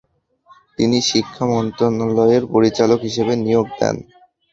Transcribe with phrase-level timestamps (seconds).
[0.77, 3.95] তিনি শিক্ষা মন্ত্রণালয়ের পরিচালক হিসেবে নিয়োগ দেন।